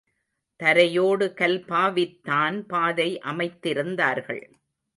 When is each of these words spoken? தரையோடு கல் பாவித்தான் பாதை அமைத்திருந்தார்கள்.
தரையோடு 0.59 1.33
கல் 1.33 1.59
பாவித்தான் 1.67 2.57
பாதை 2.67 3.19
அமைத்திருந்தார்கள். 3.23 4.43